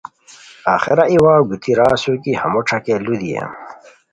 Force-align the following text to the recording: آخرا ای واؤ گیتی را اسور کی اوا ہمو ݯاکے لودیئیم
آخرا 0.75 1.03
ای 1.11 1.17
واؤ 1.23 1.43
گیتی 1.49 1.71
را 1.79 1.85
اسور 1.95 2.15
کی 2.23 2.31
اوا 2.33 2.39
ہمو 2.43 2.61
ݯاکے 2.67 2.93
لودیئیم 3.05 3.51